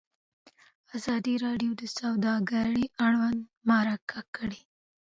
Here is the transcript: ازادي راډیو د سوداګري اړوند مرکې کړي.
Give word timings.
ازادي 0.95 1.35
راډیو 1.45 1.71
د 1.81 1.83
سوداګري 1.97 2.85
اړوند 3.05 3.39
مرکې 3.69 4.21
کړي. 4.35 4.61